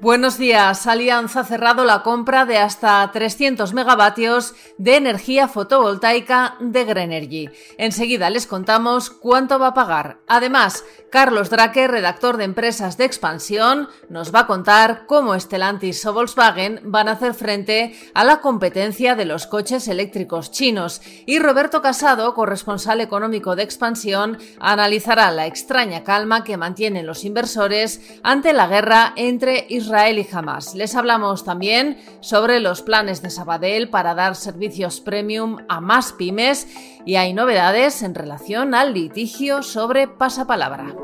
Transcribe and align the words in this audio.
Buenos 0.00 0.38
días. 0.38 0.88
Alianza 0.88 1.40
ha 1.40 1.44
cerrado 1.44 1.84
la 1.84 2.02
compra 2.02 2.46
de 2.46 2.58
hasta 2.58 3.08
300 3.12 3.72
megavatios 3.74 4.54
de 4.76 4.96
energía 4.96 5.46
fotovoltaica 5.46 6.56
de 6.58 6.84
Grenergy. 6.84 7.48
Enseguida 7.78 8.28
les 8.28 8.48
contamos 8.48 9.10
cuánto 9.10 9.60
va 9.60 9.68
a 9.68 9.74
pagar. 9.74 10.18
Además, 10.26 10.84
Carlos 11.10 11.48
Drake, 11.48 11.86
redactor 11.86 12.38
de 12.38 12.44
empresas 12.44 12.96
de 12.96 13.04
expansión, 13.04 13.88
nos 14.08 14.34
va 14.34 14.40
a 14.40 14.46
contar 14.48 15.06
cómo 15.06 15.38
Stellantis 15.38 16.04
o 16.06 16.12
Volkswagen 16.12 16.80
van 16.82 17.08
a 17.08 17.12
hacer 17.12 17.32
frente 17.32 17.94
a 18.14 18.24
la 18.24 18.40
competencia 18.40 19.14
de 19.14 19.24
los 19.24 19.46
coches 19.46 19.86
eléctricos 19.86 20.50
chinos. 20.50 21.02
Y 21.24 21.38
Roberto 21.38 21.82
Casado, 21.82 22.34
corresponsal 22.34 23.00
económico 23.00 23.54
de 23.54 23.62
expansión, 23.62 24.38
analizará 24.58 25.30
la 25.30 25.46
extraña 25.46 26.02
calma 26.02 26.42
que 26.42 26.56
mantienen 26.56 27.06
los 27.06 27.24
inversores 27.24 28.00
ante 28.24 28.52
la 28.52 28.66
guerra 28.66 29.12
entre 29.14 29.66
Israel 29.68 29.83
Israel 29.84 30.18
y 30.18 30.26
Hamas. 30.32 30.74
Les 30.74 30.94
hablamos 30.94 31.44
también 31.44 31.98
sobre 32.20 32.60
los 32.60 32.82
planes 32.82 33.22
de 33.22 33.30
Sabadell 33.30 33.90
para 33.90 34.14
dar 34.14 34.34
servicios 34.34 35.00
premium 35.00 35.58
a 35.68 35.80
más 35.80 36.12
pymes 36.12 36.66
y 37.04 37.16
hay 37.16 37.34
novedades 37.34 38.02
en 38.02 38.14
relación 38.14 38.74
al 38.74 38.94
litigio 38.94 39.62
sobre 39.62 40.08
pasapalabra. 40.08 41.03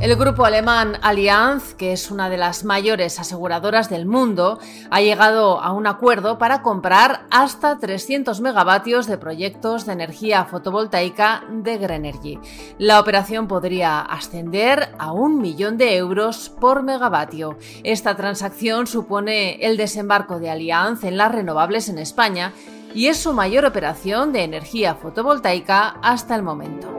El 0.00 0.14
grupo 0.14 0.44
alemán 0.44 0.96
Allianz, 1.02 1.74
que 1.74 1.92
es 1.92 2.12
una 2.12 2.30
de 2.30 2.36
las 2.36 2.62
mayores 2.62 3.18
aseguradoras 3.18 3.90
del 3.90 4.06
mundo, 4.06 4.60
ha 4.90 5.00
llegado 5.00 5.60
a 5.60 5.72
un 5.72 5.88
acuerdo 5.88 6.38
para 6.38 6.62
comprar 6.62 7.26
hasta 7.32 7.78
300 7.80 8.40
megavatios 8.40 9.08
de 9.08 9.18
proyectos 9.18 9.86
de 9.86 9.94
energía 9.94 10.44
fotovoltaica 10.44 11.42
de 11.50 11.78
Grenergy. 11.78 12.38
La 12.78 13.00
operación 13.00 13.48
podría 13.48 13.98
ascender 14.00 14.94
a 15.00 15.10
un 15.10 15.40
millón 15.40 15.78
de 15.78 15.96
euros 15.96 16.48
por 16.48 16.84
megavatio. 16.84 17.58
Esta 17.82 18.14
transacción 18.14 18.86
supone 18.86 19.56
el 19.66 19.76
desembarco 19.76 20.38
de 20.38 20.48
Allianz 20.48 21.02
en 21.02 21.16
las 21.16 21.32
renovables 21.32 21.88
en 21.88 21.98
España 21.98 22.52
y 22.94 23.08
es 23.08 23.16
su 23.16 23.32
mayor 23.32 23.64
operación 23.64 24.32
de 24.32 24.44
energía 24.44 24.94
fotovoltaica 24.94 25.96
hasta 26.02 26.36
el 26.36 26.44
momento. 26.44 26.97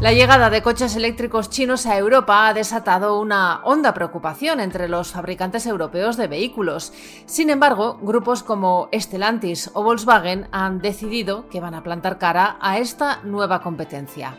La 0.00 0.14
llegada 0.14 0.48
de 0.48 0.62
coches 0.62 0.96
eléctricos 0.96 1.50
chinos 1.50 1.84
a 1.84 1.98
Europa 1.98 2.48
ha 2.48 2.54
desatado 2.54 3.20
una 3.20 3.60
honda 3.64 3.92
preocupación 3.92 4.58
entre 4.58 4.88
los 4.88 5.12
fabricantes 5.12 5.66
europeos 5.66 6.16
de 6.16 6.26
vehículos. 6.26 6.94
Sin 7.26 7.50
embargo, 7.50 7.98
grupos 8.00 8.42
como 8.42 8.88
Stellantis 8.94 9.70
o 9.74 9.84
Volkswagen 9.84 10.46
han 10.52 10.80
decidido 10.80 11.50
que 11.50 11.60
van 11.60 11.74
a 11.74 11.82
plantar 11.82 12.16
cara 12.16 12.56
a 12.62 12.78
esta 12.78 13.20
nueva 13.24 13.60
competencia. 13.60 14.36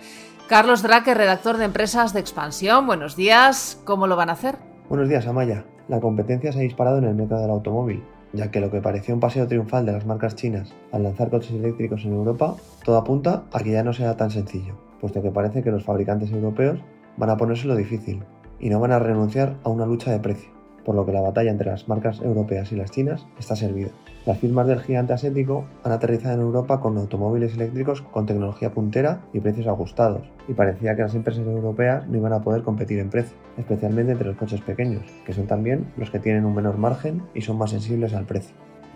Carlos 0.47 0.81
Drake, 0.81 1.13
redactor 1.13 1.57
de 1.57 1.65
Empresas 1.65 2.11
de 2.11 2.21
Expansión, 2.21 2.87
buenos 2.87 3.15
días. 3.15 3.79
¿Cómo 3.85 4.07
lo 4.07 4.15
van 4.15 4.31
a 4.31 4.33
hacer? 4.33 4.57
Buenos 4.89 5.09
días, 5.09 5.27
Amaya. 5.27 5.63
La 5.87 5.99
competencia 5.99 6.51
se 6.51 6.57
ha 6.57 6.63
disparado 6.63 6.97
en 6.97 7.03
el 7.03 7.13
mercado 7.13 7.43
del 7.43 7.51
automóvil, 7.51 8.03
ya 8.33 8.49
que 8.49 8.61
lo 8.61 8.71
que 8.71 8.81
parecía 8.81 9.13
un 9.13 9.19
paseo 9.19 9.47
triunfal 9.47 9.85
de 9.85 9.91
las 9.91 10.07
marcas 10.07 10.35
chinas 10.35 10.73
al 10.91 11.03
lanzar 11.03 11.29
coches 11.29 11.51
eléctricos 11.51 12.03
en 12.03 12.13
Europa, 12.13 12.55
todo 12.83 12.97
apunta 12.97 13.43
a 13.53 13.59
que 13.59 13.69
ya 13.69 13.83
no 13.83 13.93
sea 13.93 14.17
tan 14.17 14.31
sencillo 14.31 14.90
puesto 15.01 15.21
que 15.21 15.31
parece 15.31 15.63
que 15.63 15.71
los 15.71 15.83
fabricantes 15.83 16.31
europeos 16.31 16.79
van 17.17 17.31
a 17.31 17.37
ponérselo 17.37 17.75
difícil 17.75 18.23
y 18.59 18.69
no 18.69 18.79
van 18.79 18.91
a 18.91 18.99
renunciar 18.99 19.57
a 19.63 19.69
una 19.69 19.85
lucha 19.85 20.11
de 20.11 20.19
precio, 20.19 20.51
por 20.85 20.95
lo 20.95 21.05
que 21.05 21.11
la 21.11 21.21
batalla 21.21 21.51
entre 21.51 21.71
las 21.71 21.89
marcas 21.89 22.21
europeas 22.21 22.71
y 22.71 22.75
las 22.75 22.91
chinas 22.91 23.25
está 23.39 23.55
servida. 23.55 23.89
Las 24.25 24.37
firmas 24.37 24.67
del 24.67 24.79
gigante 24.79 25.13
asiático 25.13 25.65
han 25.83 25.91
aterrizado 25.91 26.35
en 26.35 26.41
Europa 26.41 26.79
con 26.79 26.95
automóviles 26.97 27.55
eléctricos 27.55 28.03
con 28.03 28.27
tecnología 28.27 28.71
puntera 28.71 29.21
y 29.33 29.39
precios 29.39 29.67
ajustados, 29.67 30.29
y 30.47 30.53
parecía 30.53 30.95
que 30.95 31.01
las 31.01 31.15
empresas 31.15 31.45
europeas 31.45 32.07
no 32.07 32.17
iban 32.17 32.33
a 32.33 32.41
poder 32.41 32.61
competir 32.61 32.99
en 32.99 33.09
precio, 33.09 33.35
especialmente 33.57 34.11
entre 34.11 34.27
los 34.27 34.37
coches 34.37 34.61
pequeños, 34.61 35.03
que 35.25 35.33
son 35.33 35.47
también 35.47 35.91
los 35.97 36.11
que 36.11 36.19
tienen 36.19 36.45
un 36.45 36.53
menor 36.53 36.77
margen 36.77 37.23
y 37.33 37.41
son 37.41 37.57
más 37.57 37.71
sensibles 37.71 38.13
al 38.13 38.25
precio. 38.25 38.55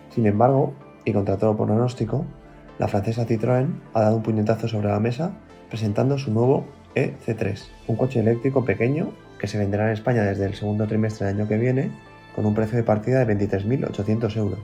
Sin 0.09 0.27
embargo, 0.27 0.73
y 1.05 1.13
contra 1.13 1.37
todo 1.37 1.57
pronóstico, 1.57 2.25
la 2.77 2.87
francesa 2.87 3.25
Citroën 3.25 3.67
ha 3.93 4.01
dado 4.01 4.17
un 4.17 4.23
puñetazo 4.23 4.67
sobre 4.67 4.89
la 4.89 4.99
mesa 4.99 5.31
presentando 5.69 6.17
su 6.17 6.31
nuevo 6.31 6.65
EC3, 6.95 7.59
un 7.87 7.95
coche 7.95 8.19
eléctrico 8.19 8.65
pequeño 8.65 9.11
que 9.39 9.47
se 9.47 9.57
venderá 9.57 9.87
en 9.87 9.93
España 9.93 10.23
desde 10.23 10.45
el 10.45 10.55
segundo 10.55 10.87
trimestre 10.87 11.27
del 11.27 11.35
año 11.35 11.47
que 11.47 11.57
viene 11.57 11.91
con 12.35 12.45
un 12.45 12.53
precio 12.53 12.77
de 12.77 12.83
partida 12.83 13.23
de 13.23 13.37
23.800 13.37 14.37
euros. 14.37 14.59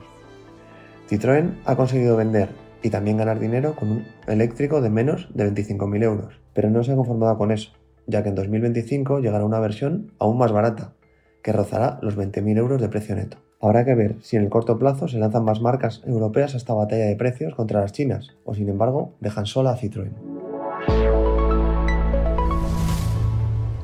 Citroën 1.08 1.54
ha 1.64 1.76
conseguido 1.76 2.16
vender 2.16 2.48
y 2.82 2.90
también 2.90 3.16
ganar 3.16 3.38
dinero 3.38 3.74
con 3.76 3.90
un 3.90 4.04
eléctrico 4.26 4.80
de 4.80 4.90
menos 4.90 5.28
de 5.34 5.50
25.000 5.50 6.02
euros, 6.02 6.40
pero 6.52 6.70
no 6.70 6.82
se 6.82 6.92
ha 6.92 6.96
conformado 6.96 7.36
con 7.38 7.52
eso, 7.52 7.72
ya 8.06 8.22
que 8.22 8.30
en 8.30 8.34
2025 8.34 9.20
llegará 9.20 9.44
una 9.44 9.60
versión 9.60 10.12
aún 10.18 10.38
más 10.38 10.52
barata, 10.52 10.94
que 11.42 11.52
rozará 11.52 11.98
los 12.02 12.16
20.000 12.16 12.58
euros 12.58 12.80
de 12.80 12.88
precio 12.88 13.14
neto. 13.14 13.38
Habrá 13.60 13.84
que 13.84 13.94
ver 13.94 14.16
si 14.22 14.36
en 14.36 14.42
el 14.42 14.48
corto 14.48 14.78
plazo 14.78 15.06
se 15.06 15.18
lanzan 15.18 15.44
más 15.44 15.60
marcas 15.60 16.02
europeas 16.04 16.54
a 16.54 16.56
esta 16.56 16.74
batalla 16.74 17.06
de 17.06 17.16
precios 17.16 17.54
contra 17.54 17.80
las 17.80 17.92
chinas, 17.92 18.30
o 18.44 18.54
sin 18.54 18.68
embargo 18.68 19.14
dejan 19.20 19.46
sola 19.46 19.70
a 19.70 19.76
Citroën. 19.76 20.31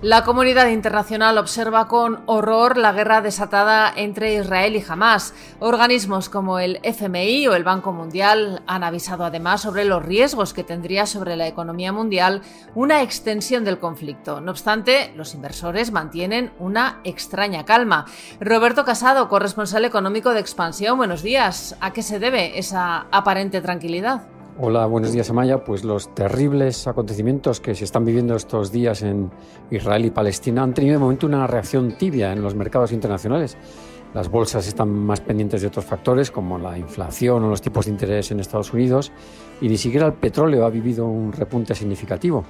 La 0.00 0.22
comunidad 0.22 0.68
internacional 0.68 1.38
observa 1.38 1.88
con 1.88 2.22
horror 2.26 2.76
la 2.76 2.92
guerra 2.92 3.20
desatada 3.20 3.92
entre 3.96 4.34
Israel 4.34 4.76
y 4.76 4.84
Hamas. 4.88 5.34
Organismos 5.58 6.28
como 6.28 6.60
el 6.60 6.78
FMI 6.84 7.48
o 7.48 7.54
el 7.56 7.64
Banco 7.64 7.92
Mundial 7.92 8.62
han 8.68 8.84
avisado 8.84 9.24
además 9.24 9.62
sobre 9.62 9.84
los 9.84 10.04
riesgos 10.04 10.54
que 10.54 10.62
tendría 10.62 11.04
sobre 11.04 11.34
la 11.34 11.48
economía 11.48 11.90
mundial 11.90 12.42
una 12.76 13.02
extensión 13.02 13.64
del 13.64 13.80
conflicto. 13.80 14.40
No 14.40 14.52
obstante, 14.52 15.12
los 15.16 15.34
inversores 15.34 15.90
mantienen 15.90 16.52
una 16.60 17.00
extraña 17.02 17.64
calma. 17.64 18.06
Roberto 18.38 18.84
Casado, 18.84 19.28
corresponsal 19.28 19.84
económico 19.84 20.30
de 20.30 20.38
Expansión, 20.38 20.96
buenos 20.96 21.24
días. 21.24 21.76
¿A 21.80 21.92
qué 21.92 22.04
se 22.04 22.20
debe 22.20 22.56
esa 22.60 23.08
aparente 23.10 23.60
tranquilidad? 23.60 24.37
Hola, 24.60 24.86
buenos 24.86 25.12
días 25.12 25.30
Amaya. 25.30 25.62
Pues 25.62 25.84
los 25.84 26.12
terribles 26.16 26.88
acontecimientos 26.88 27.60
que 27.60 27.76
se 27.76 27.84
están 27.84 28.04
viviendo 28.04 28.34
estos 28.34 28.72
días 28.72 29.02
en 29.02 29.30
Israel 29.70 30.04
y 30.04 30.10
Palestina 30.10 30.64
han 30.64 30.74
tenido 30.74 30.94
de 30.94 30.98
momento 30.98 31.28
una 31.28 31.46
reacción 31.46 31.92
tibia 31.96 32.32
en 32.32 32.42
los 32.42 32.56
mercados 32.56 32.90
internacionales. 32.90 33.56
Las 34.14 34.28
bolsas 34.28 34.66
están 34.66 34.88
más 34.88 35.20
pendientes 35.20 35.60
de 35.60 35.68
otros 35.68 35.84
factores 35.84 36.32
como 36.32 36.58
la 36.58 36.76
inflación 36.76 37.44
o 37.44 37.48
los 37.48 37.62
tipos 37.62 37.84
de 37.84 37.92
interés 37.92 38.32
en 38.32 38.40
Estados 38.40 38.72
Unidos 38.72 39.12
y 39.60 39.68
ni 39.68 39.78
siquiera 39.78 40.06
el 40.06 40.14
petróleo 40.14 40.66
ha 40.66 40.70
vivido 40.70 41.06
un 41.06 41.32
repunte 41.32 41.76
significativo. 41.76 42.44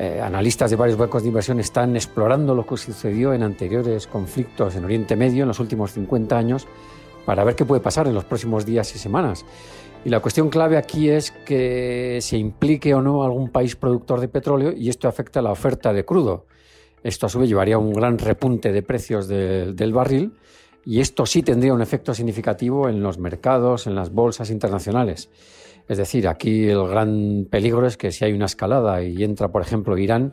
Eh, 0.00 0.20
analistas 0.20 0.68
de 0.68 0.76
varios 0.76 0.98
bancos 0.98 1.22
de 1.22 1.28
inversión 1.28 1.60
están 1.60 1.94
explorando 1.94 2.56
lo 2.56 2.66
que 2.66 2.76
sucedió 2.76 3.32
en 3.34 3.44
anteriores 3.44 4.08
conflictos 4.08 4.74
en 4.74 4.84
Oriente 4.84 5.14
Medio 5.14 5.42
en 5.42 5.48
los 5.48 5.60
últimos 5.60 5.92
50 5.92 6.36
años 6.36 6.66
para 7.24 7.44
ver 7.44 7.54
qué 7.54 7.64
puede 7.64 7.80
pasar 7.80 8.08
en 8.08 8.14
los 8.14 8.24
próximos 8.24 8.66
días 8.66 8.92
y 8.96 8.98
semanas. 8.98 9.44
Y 10.02 10.08
la 10.08 10.20
cuestión 10.20 10.48
clave 10.48 10.78
aquí 10.78 11.10
es 11.10 11.30
que 11.30 12.18
se 12.22 12.38
implique 12.38 12.94
o 12.94 13.02
no 13.02 13.22
algún 13.22 13.50
país 13.50 13.76
productor 13.76 14.20
de 14.20 14.28
petróleo 14.28 14.72
y 14.72 14.88
esto 14.88 15.08
afecta 15.08 15.40
a 15.40 15.42
la 15.42 15.52
oferta 15.52 15.92
de 15.92 16.06
crudo. 16.06 16.46
Esto 17.02 17.26
a 17.26 17.28
su 17.28 17.38
vez 17.38 17.48
llevaría 17.48 17.74
a 17.74 17.78
un 17.78 17.92
gran 17.92 18.18
repunte 18.18 18.72
de 18.72 18.82
precios 18.82 19.28
del 19.28 19.92
barril 19.92 20.32
y 20.86 21.00
esto 21.00 21.26
sí 21.26 21.42
tendría 21.42 21.74
un 21.74 21.82
efecto 21.82 22.14
significativo 22.14 22.88
en 22.88 23.02
los 23.02 23.18
mercados, 23.18 23.86
en 23.86 23.94
las 23.94 24.10
bolsas 24.10 24.50
internacionales. 24.50 25.28
Es 25.86 25.98
decir, 25.98 26.28
aquí 26.28 26.68
el 26.68 26.86
gran 26.88 27.46
peligro 27.50 27.86
es 27.86 27.98
que 27.98 28.10
si 28.10 28.24
hay 28.24 28.32
una 28.32 28.46
escalada 28.46 29.02
y 29.02 29.22
entra, 29.22 29.48
por 29.48 29.60
ejemplo, 29.60 29.98
Irán 29.98 30.32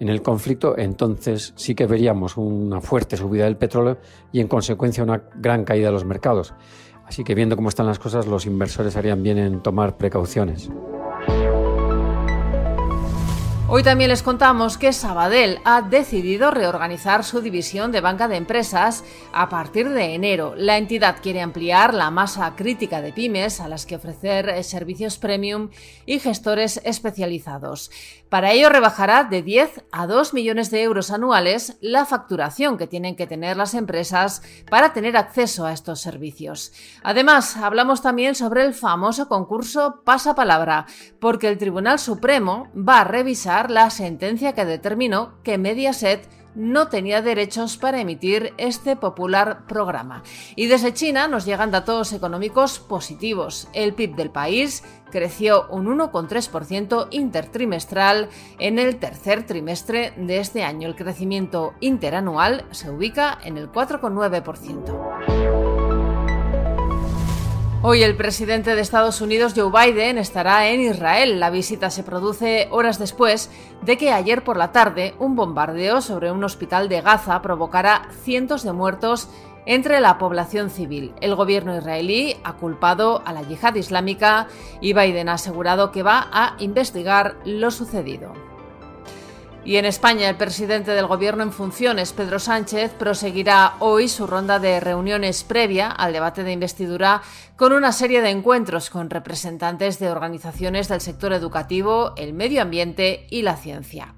en 0.00 0.08
el 0.08 0.22
conflicto, 0.22 0.76
entonces 0.78 1.52
sí 1.56 1.74
que 1.74 1.86
veríamos 1.86 2.36
una 2.36 2.80
fuerte 2.80 3.16
subida 3.16 3.44
del 3.44 3.56
petróleo 3.56 3.98
y 4.32 4.40
en 4.40 4.48
consecuencia 4.48 5.04
una 5.04 5.22
gran 5.36 5.64
caída 5.64 5.88
de 5.88 5.92
los 5.92 6.04
mercados. 6.04 6.54
Así 7.12 7.24
que 7.24 7.34
viendo 7.34 7.56
cómo 7.56 7.68
están 7.68 7.84
las 7.84 7.98
cosas, 7.98 8.26
los 8.26 8.46
inversores 8.46 8.96
harían 8.96 9.22
bien 9.22 9.36
en 9.36 9.60
tomar 9.60 9.98
precauciones. 9.98 10.70
Hoy 13.74 13.82
también 13.82 14.10
les 14.10 14.22
contamos 14.22 14.76
que 14.76 14.92
Sabadell 14.92 15.58
ha 15.64 15.80
decidido 15.80 16.50
reorganizar 16.50 17.24
su 17.24 17.40
división 17.40 17.90
de 17.90 18.02
banca 18.02 18.28
de 18.28 18.36
empresas 18.36 19.02
a 19.32 19.48
partir 19.48 19.88
de 19.88 20.14
enero. 20.14 20.52
La 20.58 20.76
entidad 20.76 21.22
quiere 21.22 21.40
ampliar 21.40 21.94
la 21.94 22.10
masa 22.10 22.54
crítica 22.54 23.00
de 23.00 23.14
pymes 23.14 23.60
a 23.60 23.68
las 23.68 23.86
que 23.86 23.96
ofrecer 23.96 24.50
eh, 24.50 24.62
servicios 24.62 25.16
premium 25.16 25.70
y 26.04 26.18
gestores 26.18 26.82
especializados. 26.84 27.90
Para 28.28 28.52
ello 28.52 28.68
rebajará 28.68 29.24
de 29.24 29.42
10 29.42 29.86
a 29.90 30.06
2 30.06 30.34
millones 30.34 30.70
de 30.70 30.82
euros 30.82 31.10
anuales 31.10 31.78
la 31.80 32.04
facturación 32.04 32.76
que 32.76 32.86
tienen 32.86 33.16
que 33.16 33.26
tener 33.26 33.56
las 33.56 33.72
empresas 33.72 34.42
para 34.68 34.92
tener 34.92 35.16
acceso 35.16 35.64
a 35.64 35.72
estos 35.72 36.00
servicios. 36.00 36.74
Además, 37.02 37.56
hablamos 37.56 38.02
también 38.02 38.34
sobre 38.34 38.64
el 38.64 38.74
famoso 38.74 39.28
concurso 39.28 40.02
Pasapalabra, 40.04 40.84
porque 41.20 41.48
el 41.48 41.56
Tribunal 41.56 41.98
Supremo 41.98 42.68
va 42.76 43.00
a 43.00 43.04
revisar 43.04 43.61
la 43.70 43.90
sentencia 43.90 44.52
que 44.52 44.64
determinó 44.64 45.34
que 45.42 45.58
Mediaset 45.58 46.28
no 46.54 46.88
tenía 46.88 47.22
derechos 47.22 47.76
para 47.76 48.00
emitir 48.00 48.52
este 48.58 48.96
popular 48.96 49.66
programa. 49.66 50.22
Y 50.56 50.66
desde 50.66 50.92
China 50.92 51.28
nos 51.28 51.44
llegan 51.44 51.70
datos 51.70 52.12
económicos 52.12 52.78
positivos. 52.78 53.68
El 53.72 53.94
PIB 53.94 54.14
del 54.16 54.30
país 54.30 54.84
creció 55.10 55.66
un 55.68 55.86
1,3% 55.86 57.08
intertrimestral 57.10 58.28
en 58.58 58.78
el 58.78 58.96
tercer 58.96 59.46
trimestre 59.46 60.12
de 60.16 60.38
este 60.38 60.64
año. 60.64 60.88
El 60.88 60.96
crecimiento 60.96 61.74
interanual 61.80 62.66
se 62.70 62.90
ubica 62.90 63.38
en 63.44 63.56
el 63.58 63.70
4,9%. 63.70 65.21
Hoy 67.84 68.04
el 68.04 68.14
presidente 68.14 68.76
de 68.76 68.80
Estados 68.80 69.20
Unidos, 69.20 69.54
Joe 69.56 69.72
Biden, 69.72 70.16
estará 70.16 70.68
en 70.68 70.80
Israel. 70.80 71.40
La 71.40 71.50
visita 71.50 71.90
se 71.90 72.04
produce 72.04 72.68
horas 72.70 73.00
después 73.00 73.50
de 73.82 73.98
que 73.98 74.12
ayer 74.12 74.44
por 74.44 74.56
la 74.56 74.70
tarde 74.70 75.16
un 75.18 75.34
bombardeo 75.34 76.00
sobre 76.00 76.30
un 76.30 76.44
hospital 76.44 76.88
de 76.88 77.00
Gaza 77.00 77.42
provocara 77.42 78.08
cientos 78.22 78.62
de 78.62 78.72
muertos 78.72 79.28
entre 79.66 79.98
la 80.00 80.16
población 80.16 80.70
civil. 80.70 81.12
El 81.20 81.34
gobierno 81.34 81.76
israelí 81.76 82.36
ha 82.44 82.52
culpado 82.52 83.20
a 83.24 83.32
la 83.32 83.42
yihad 83.42 83.74
islámica 83.74 84.46
y 84.80 84.92
Biden 84.92 85.28
ha 85.28 85.34
asegurado 85.34 85.90
que 85.90 86.04
va 86.04 86.28
a 86.30 86.54
investigar 86.60 87.34
lo 87.44 87.72
sucedido. 87.72 88.32
Y 89.64 89.76
en 89.76 89.84
España, 89.84 90.28
el 90.28 90.36
presidente 90.36 90.90
del 90.90 91.06
Gobierno 91.06 91.44
en 91.44 91.52
funciones, 91.52 92.12
Pedro 92.12 92.40
Sánchez, 92.40 92.94
proseguirá 92.98 93.76
hoy 93.78 94.08
su 94.08 94.26
ronda 94.26 94.58
de 94.58 94.80
reuniones 94.80 95.44
previa 95.44 95.88
al 95.88 96.12
debate 96.12 96.42
de 96.42 96.50
investidura 96.50 97.22
con 97.56 97.72
una 97.72 97.92
serie 97.92 98.22
de 98.22 98.30
encuentros 98.30 98.90
con 98.90 99.08
representantes 99.08 100.00
de 100.00 100.10
organizaciones 100.10 100.88
del 100.88 101.00
sector 101.00 101.32
educativo, 101.32 102.12
el 102.16 102.32
medio 102.32 102.60
ambiente 102.60 103.28
y 103.30 103.42
la 103.42 103.56
ciencia. 103.56 104.16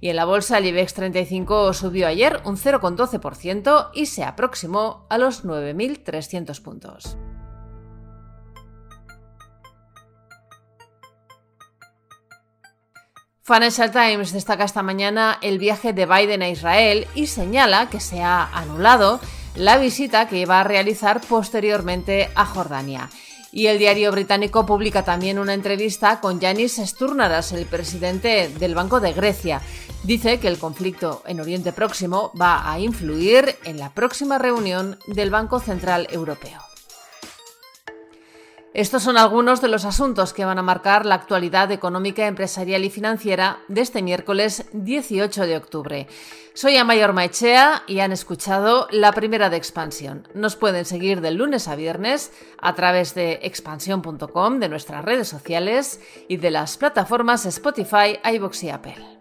Y 0.00 0.08
en 0.08 0.16
la 0.16 0.24
bolsa, 0.24 0.56
el 0.56 0.66
IBEX 0.66 0.94
35 0.94 1.74
subió 1.74 2.06
ayer 2.06 2.40
un 2.44 2.56
0,12% 2.56 3.90
y 3.92 4.06
se 4.06 4.24
aproximó 4.24 5.06
a 5.10 5.18
los 5.18 5.44
9.300 5.44 6.62
puntos. 6.62 7.18
Financial 13.48 13.90
Times 13.90 14.32
destaca 14.32 14.64
esta 14.64 14.82
mañana 14.82 15.38
el 15.40 15.58
viaje 15.58 15.94
de 15.94 16.04
Biden 16.04 16.42
a 16.42 16.50
Israel 16.50 17.06
y 17.14 17.28
señala 17.28 17.88
que 17.88 17.98
se 17.98 18.22
ha 18.22 18.44
anulado 18.44 19.20
la 19.54 19.78
visita 19.78 20.28
que 20.28 20.36
iba 20.36 20.60
a 20.60 20.64
realizar 20.64 21.22
posteriormente 21.22 22.28
a 22.34 22.44
Jordania. 22.44 23.08
Y 23.50 23.68
el 23.68 23.78
diario 23.78 24.12
británico 24.12 24.66
publica 24.66 25.02
también 25.02 25.38
una 25.38 25.54
entrevista 25.54 26.20
con 26.20 26.40
Yanis 26.40 26.76
Sturnaras, 26.76 27.52
el 27.52 27.64
presidente 27.64 28.50
del 28.50 28.74
Banco 28.74 29.00
de 29.00 29.14
Grecia. 29.14 29.62
Dice 30.02 30.38
que 30.40 30.48
el 30.48 30.58
conflicto 30.58 31.22
en 31.24 31.40
Oriente 31.40 31.72
Próximo 31.72 32.32
va 32.38 32.70
a 32.70 32.78
influir 32.78 33.56
en 33.64 33.78
la 33.78 33.94
próxima 33.94 34.36
reunión 34.36 34.98
del 35.06 35.30
Banco 35.30 35.58
Central 35.58 36.06
Europeo. 36.10 36.67
Estos 38.74 39.02
son 39.02 39.16
algunos 39.16 39.62
de 39.62 39.68
los 39.68 39.86
asuntos 39.86 40.34
que 40.34 40.44
van 40.44 40.58
a 40.58 40.62
marcar 40.62 41.06
la 41.06 41.14
actualidad 41.14 41.72
económica, 41.72 42.26
empresarial 42.26 42.84
y 42.84 42.90
financiera 42.90 43.60
de 43.68 43.80
este 43.80 44.02
miércoles 44.02 44.66
18 44.72 45.46
de 45.46 45.56
octubre. 45.56 46.06
Soy 46.52 46.76
Amayor 46.76 47.14
Maechea 47.14 47.84
y 47.86 48.00
han 48.00 48.12
escuchado 48.12 48.86
la 48.90 49.12
primera 49.12 49.48
de 49.48 49.56
Expansión. 49.56 50.28
Nos 50.34 50.56
pueden 50.56 50.84
seguir 50.84 51.22
de 51.22 51.30
lunes 51.30 51.66
a 51.66 51.76
viernes 51.76 52.30
a 52.58 52.74
través 52.74 53.14
de 53.14 53.40
expansión.com, 53.42 54.58
de 54.58 54.68
nuestras 54.68 55.04
redes 55.04 55.28
sociales 55.28 56.00
y 56.28 56.36
de 56.36 56.50
las 56.50 56.76
plataformas 56.76 57.46
Spotify, 57.46 58.18
iVoox 58.22 58.64
y 58.64 58.70
Apple. 58.70 59.17